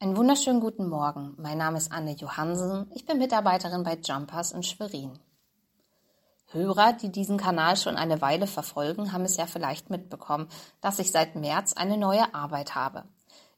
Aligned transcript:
Einen 0.00 0.16
wunderschönen 0.16 0.60
guten 0.60 0.88
Morgen. 0.88 1.34
Mein 1.38 1.56
Name 1.56 1.78
ist 1.78 1.90
Anne 1.90 2.12
Johansen. 2.12 2.90
Ich 2.94 3.06
bin 3.06 3.18
Mitarbeiterin 3.18 3.84
bei 3.84 3.96
Jumpers 3.96 4.52
in 4.52 4.62
Schwerin. 4.62 5.18
Hörer, 6.48 6.92
die 6.92 7.10
diesen 7.10 7.38
Kanal 7.38 7.76
schon 7.76 7.96
eine 7.96 8.20
Weile 8.20 8.46
verfolgen, 8.46 9.12
haben 9.12 9.24
es 9.24 9.36
ja 9.36 9.46
vielleicht 9.46 9.90
mitbekommen, 9.90 10.48
dass 10.80 10.98
ich 10.98 11.10
seit 11.10 11.36
März 11.36 11.74
eine 11.74 11.96
neue 11.96 12.34
Arbeit 12.34 12.74
habe. 12.74 13.04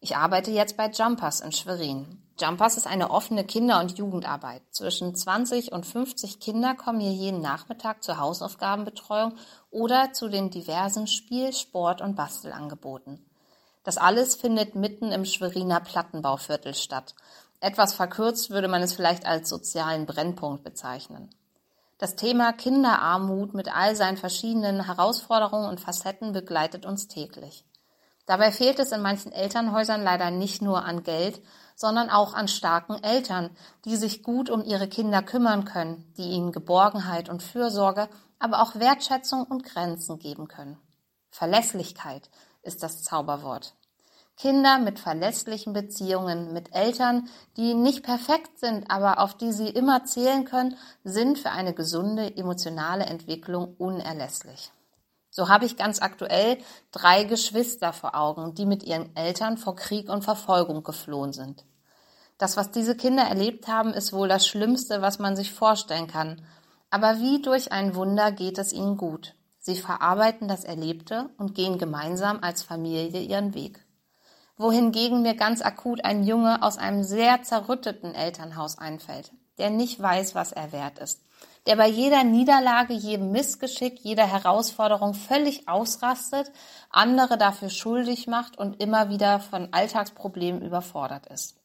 Ich 0.01 0.17
arbeite 0.17 0.51
jetzt 0.51 0.77
bei 0.77 0.89
Jumpers 0.89 1.41
in 1.41 1.53
Schwerin. 1.53 2.23
Jumpers 2.39 2.77
ist 2.77 2.87
eine 2.87 3.11
offene 3.11 3.45
Kinder- 3.45 3.81
und 3.81 3.99
Jugendarbeit. 3.99 4.63
Zwischen 4.71 5.15
20 5.15 5.73
und 5.73 5.87
50 5.87 6.39
Kinder 6.39 6.75
kommen 6.75 7.01
hier 7.01 7.13
jeden 7.13 7.41
Nachmittag 7.41 8.05
zur 8.05 8.19
Hausaufgabenbetreuung 8.19 9.35
oder 9.71 10.13
zu 10.13 10.29
den 10.29 10.51
diversen 10.51 11.07
Spiel-, 11.07 11.55
Sport- 11.55 12.03
und 12.03 12.15
Bastelangeboten. 12.15 13.25
Das 13.87 13.99
alles 13.99 14.35
findet 14.35 14.75
mitten 14.75 15.13
im 15.13 15.25
Schweriner 15.25 15.79
Plattenbauviertel 15.79 16.75
statt. 16.75 17.15
Etwas 17.61 17.95
verkürzt 17.95 18.51
würde 18.51 18.67
man 18.67 18.83
es 18.83 18.93
vielleicht 18.93 19.27
als 19.27 19.49
sozialen 19.49 20.07
Brennpunkt 20.07 20.65
bezeichnen. 20.65 21.31
Das 21.97 22.17
Thema 22.17 22.53
Kinderarmut 22.53 23.55
mit 23.55 23.73
all 23.73 23.95
seinen 23.95 24.17
verschiedenen 24.17 24.87
Herausforderungen 24.87 25.69
und 25.69 25.79
Facetten 25.79 26.33
begleitet 26.33 26.85
uns 26.85 27.07
täglich. 27.07 27.65
Dabei 28.27 28.51
fehlt 28.51 28.81
es 28.81 28.91
in 28.91 29.03
manchen 29.03 29.31
Elternhäusern 29.31 30.03
leider 30.03 30.33
nicht 30.33 30.63
nur 30.63 30.85
an 30.85 31.05
Geld, 31.05 31.41
sondern 31.77 32.11
auch 32.11 32.35
an 32.35 32.49
starken 32.49 33.01
Eltern, 33.05 33.51
die 33.85 33.95
sich 33.95 34.25
gut 34.25 34.51
um 34.51 34.65
ihre 34.65 34.89
Kinder 34.89 35.23
kümmern 35.23 35.65
können, 35.65 36.13
die 36.17 36.31
ihnen 36.31 36.51
Geborgenheit 36.51 37.29
und 37.29 37.41
Fürsorge, 37.41 38.09
aber 38.41 38.63
auch 38.63 38.75
Wertschätzung 38.75 39.45
und 39.45 39.63
Grenzen 39.63 40.19
geben 40.19 40.49
können. 40.49 40.77
Verlässlichkeit 41.31 42.29
ist 42.67 42.83
das 42.83 43.03
Zauberwort. 43.03 43.75
Kinder 44.37 44.79
mit 44.79 44.99
verlässlichen 44.99 45.73
Beziehungen, 45.73 46.53
mit 46.53 46.75
Eltern, 46.75 47.29
die 47.57 47.73
nicht 47.73 48.03
perfekt 48.03 48.59
sind, 48.59 48.91
aber 48.91 49.21
auf 49.21 49.35
die 49.35 49.51
sie 49.51 49.69
immer 49.69 50.05
zählen 50.05 50.45
können, 50.45 50.77
sind 51.05 51.39
für 51.39 51.51
eine 51.51 51.73
gesunde 51.73 52.37
emotionale 52.37 53.07
Entwicklung 53.07 53.75
unerlässlich. 53.79 54.73
So 55.31 55.49
habe 55.49 55.65
ich 55.65 55.79
ganz 55.79 56.03
aktuell 56.03 56.59
drei 56.93 57.25
Geschwister 57.25 57.95
vor 57.95 58.15
Augen, 58.15 58.55
die 58.55 58.67
mit 58.67 58.83
ihren 58.83 59.15
Eltern 59.17 59.57
vor 59.57 59.75
Krieg 59.75 60.11
und 60.11 60.23
Verfolgung 60.23 60.83
geflohen 60.83 61.33
sind. 61.33 61.65
Das, 62.37 62.59
was 62.59 62.71
diese 62.71 62.95
Kinder 62.95 63.23
erlebt 63.23 63.69
haben, 63.69 63.95
ist 63.95 64.13
wohl 64.13 64.29
das 64.29 64.47
Schlimmste, 64.47 65.01
was 65.01 65.19
man 65.19 65.35
sich 65.35 65.53
vorstellen 65.53 66.09
kann. 66.09 66.43
Aber 66.91 67.19
wie 67.21 67.41
durch 67.41 67.73
ein 67.73 67.95
Wunder 67.95 68.33
geht 68.33 68.59
es 68.59 68.75
ihnen 68.75 68.99
gut. 68.99 69.35
Sie 69.59 69.77
verarbeiten 69.77 70.47
das 70.47 70.65
Erlebte 70.65 71.31
und 71.39 71.55
gehen 71.55 71.79
gemeinsam 71.79 72.39
als 72.43 72.63
Familie 72.63 73.21
ihren 73.21 73.55
Weg. 73.55 73.86
Wohingegen 74.59 75.21
mir 75.21 75.35
ganz 75.35 75.61
akut 75.61 76.05
ein 76.05 76.25
Junge 76.25 76.63
aus 76.63 76.79
einem 76.79 77.03
sehr 77.03 77.43
zerrütteten 77.43 78.15
Elternhaus 78.15 78.79
einfällt, 78.79 79.33
der 79.59 79.69
nicht 79.69 80.01
weiß, 80.01 80.35
was 80.35 80.53
er 80.53 80.73
wert 80.73 80.99
ist, 80.99 81.21
der 81.67 81.77
bei 81.77 81.89
jeder 81.89 82.25
Niederlage, 82.25 82.95
jedem 82.95 83.33
Missgeschick, 83.33 84.01
jeder 84.01 84.27
Herausforderung 84.27 85.13
völlig 85.13 85.69
ausrastet, 85.69 86.51
andere 86.89 87.37
dafür 87.37 87.69
schuldig 87.69 88.29
macht 88.29 88.57
und 88.57 88.81
immer 88.81 89.11
wieder 89.11 89.41
von 89.41 89.69
Alltagsproblemen 89.73 90.63
überfordert 90.63 91.27
ist. 91.27 91.57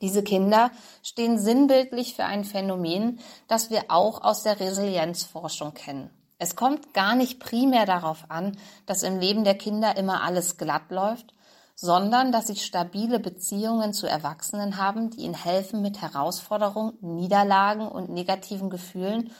Diese 0.00 0.24
Kinder 0.24 0.72
stehen 1.02 1.38
sinnbildlich 1.38 2.14
für 2.14 2.24
ein 2.24 2.44
Phänomen, 2.44 3.20
das 3.46 3.70
wir 3.70 3.84
auch 3.88 4.22
aus 4.22 4.42
der 4.42 4.58
Resilienzforschung 4.58 5.74
kennen. 5.74 6.10
Es 6.38 6.56
kommt 6.56 6.92
gar 6.92 7.14
nicht 7.14 7.38
primär 7.38 7.86
darauf 7.86 8.24
an, 8.28 8.58
dass 8.86 9.04
im 9.04 9.20
Leben 9.20 9.44
der 9.44 9.56
Kinder 9.56 9.96
immer 9.96 10.22
alles 10.22 10.56
glatt 10.56 10.90
läuft, 10.90 11.32
sondern 11.74 12.32
dass 12.32 12.46
sie 12.46 12.56
stabile 12.56 13.18
Beziehungen 13.18 13.92
zu 13.92 14.06
Erwachsenen 14.06 14.76
haben, 14.76 15.10
die 15.10 15.22
ihnen 15.22 15.34
helfen, 15.34 15.82
mit 15.82 16.00
Herausforderungen, 16.00 16.96
Niederlagen 17.00 17.88
und 17.88 18.10
negativen 18.10 18.70
Gefühlen 18.70 19.32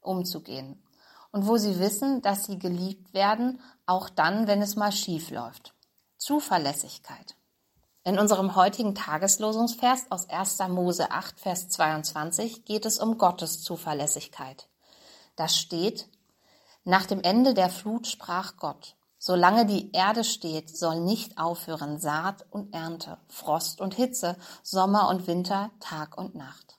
umzugehen. 0.00 0.82
Und 1.30 1.46
wo 1.46 1.56
sie 1.56 1.78
wissen, 1.78 2.22
dass 2.22 2.44
sie 2.44 2.58
geliebt 2.58 3.14
werden, 3.14 3.60
auch 3.86 4.08
dann, 4.08 4.46
wenn 4.46 4.62
es 4.62 4.76
mal 4.76 4.92
schief 4.92 5.30
läuft. 5.30 5.74
Zuverlässigkeit. 6.16 7.36
In 8.04 8.18
unserem 8.18 8.56
heutigen 8.56 8.94
Tageslosungsvers 8.94 10.10
aus 10.10 10.28
1. 10.30 10.58
Mose 10.68 11.10
8, 11.10 11.38
Vers 11.38 11.68
22 11.68 12.64
geht 12.64 12.86
es 12.86 12.98
um 12.98 13.18
Gottes 13.18 13.62
Zuverlässigkeit. 13.62 14.68
Da 15.36 15.48
steht, 15.48 16.08
nach 16.84 17.04
dem 17.04 17.20
Ende 17.20 17.52
der 17.52 17.68
Flut 17.68 18.06
sprach 18.06 18.56
Gott, 18.56 18.96
solange 19.28 19.66
die 19.66 19.92
Erde 19.92 20.24
steht, 20.24 20.74
soll 20.74 21.00
nicht 21.00 21.36
aufhören 21.36 22.00
Saat 22.00 22.46
und 22.50 22.72
Ernte, 22.72 23.18
Frost 23.28 23.82
und 23.82 23.92
Hitze, 23.92 24.36
Sommer 24.62 25.10
und 25.10 25.26
Winter, 25.26 25.70
Tag 25.80 26.16
und 26.16 26.34
Nacht. 26.34 26.78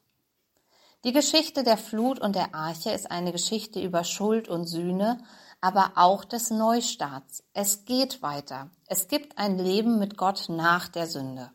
Die 1.03 1.11
Geschichte 1.11 1.63
der 1.63 1.77
Flut 1.77 2.19
und 2.19 2.35
der 2.35 2.55
Arche 2.55 2.89
ist 2.89 3.11
eine 3.11 3.31
Geschichte 3.31 3.79
über 3.79 4.03
Schuld 4.03 4.47
und 4.47 4.65
Sühne, 4.65 5.19
aber 5.61 5.91
auch 5.93 6.25
des 6.25 6.49
Neustarts. 6.49 7.43
Es 7.53 7.85
geht 7.85 8.23
weiter. 8.23 8.71
Es 8.87 9.07
gibt 9.07 9.37
ein 9.37 9.59
Leben 9.59 9.99
mit 9.99 10.17
Gott 10.17 10.45
nach 10.49 10.87
der 10.87 11.05
Sünde. 11.05 11.51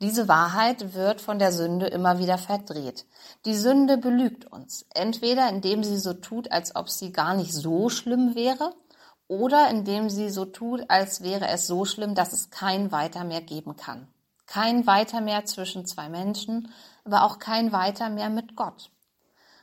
Diese 0.00 0.28
Wahrheit 0.28 0.94
wird 0.94 1.20
von 1.20 1.40
der 1.40 1.50
Sünde 1.50 1.88
immer 1.88 2.20
wieder 2.20 2.38
verdreht. 2.38 3.06
Die 3.44 3.56
Sünde 3.56 3.98
belügt 3.98 4.44
uns, 4.44 4.86
entweder 4.94 5.48
indem 5.48 5.82
sie 5.82 5.98
so 5.98 6.12
tut, 6.12 6.52
als 6.52 6.76
ob 6.76 6.90
sie 6.90 7.10
gar 7.10 7.34
nicht 7.34 7.52
so 7.52 7.88
schlimm 7.88 8.36
wäre, 8.36 8.72
oder 9.28 9.70
indem 9.70 10.08
sie 10.08 10.30
so 10.30 10.44
tut, 10.44 10.88
als 10.88 11.22
wäre 11.22 11.48
es 11.48 11.66
so 11.66 11.84
schlimm, 11.84 12.14
dass 12.14 12.32
es 12.32 12.50
kein 12.50 12.92
Weiter 12.92 13.24
mehr 13.24 13.40
geben 13.40 13.76
kann. 13.76 14.08
Kein 14.46 14.86
Weiter 14.86 15.20
mehr 15.20 15.44
zwischen 15.44 15.86
zwei 15.86 16.08
Menschen, 16.08 16.72
aber 17.04 17.24
auch 17.24 17.38
kein 17.38 17.72
Weiter 17.72 18.08
mehr 18.10 18.30
mit 18.30 18.54
Gott. 18.54 18.90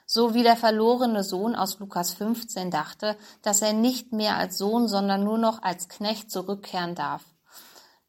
So 0.06 0.34
wie 0.34 0.44
der 0.44 0.58
verlorene 0.58 1.24
Sohn 1.24 1.56
aus 1.56 1.80
Lukas 1.80 2.14
15 2.14 2.70
dachte, 2.70 3.18
dass 3.42 3.62
er 3.62 3.74
nicht 3.74 4.12
mehr 4.12 4.38
als 4.38 4.58
Sohn, 4.58 4.88
sondern 4.88 5.24
nur 5.24 5.38
noch 5.38 5.64
als 5.64 5.88
Knecht 5.88 6.30
zurückkehren 6.30 6.96
darf. 6.96 7.24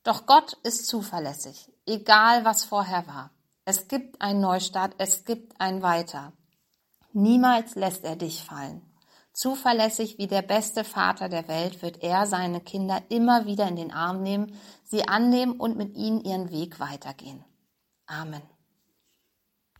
Doch 0.02 0.26
Gott 0.26 0.54
ist 0.64 0.86
zuverlässig, 0.86 1.70
egal 1.86 2.44
was 2.44 2.64
vorher 2.64 3.06
war. 3.06 3.30
Es 3.64 3.88
gibt 3.88 4.20
einen 4.20 4.40
Neustart, 4.40 4.94
es 4.98 5.24
gibt 5.24 5.58
ein 5.60 5.82
Weiter. 5.82 6.32
Niemals 7.12 7.76
lässt 7.76 8.04
er 8.04 8.16
dich 8.16 8.42
fallen. 8.42 8.82
Zuverlässig 9.34 10.16
wie 10.18 10.28
der 10.28 10.42
beste 10.42 10.84
Vater 10.84 11.28
der 11.28 11.48
Welt 11.48 11.82
wird 11.82 12.04
er 12.04 12.24
seine 12.24 12.60
Kinder 12.60 13.02
immer 13.08 13.46
wieder 13.46 13.66
in 13.66 13.74
den 13.74 13.90
Arm 13.90 14.22
nehmen, 14.22 14.56
sie 14.84 15.08
annehmen 15.08 15.58
und 15.58 15.76
mit 15.76 15.96
ihnen 15.96 16.20
ihren 16.20 16.52
Weg 16.52 16.78
weitergehen. 16.78 17.44
Amen. 18.06 18.53